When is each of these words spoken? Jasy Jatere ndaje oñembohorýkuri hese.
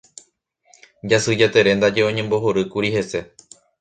Jasy 1.09 1.33
Jatere 1.39 1.69
ndaje 1.77 2.01
oñembohorýkuri 2.09 2.89
hese. 2.95 3.19